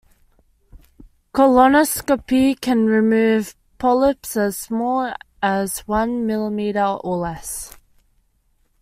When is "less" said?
7.17-7.77